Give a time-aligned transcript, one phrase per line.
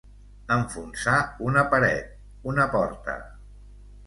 [0.53, 1.17] Enfonsar
[1.49, 2.09] una paret,
[2.53, 3.19] una porta.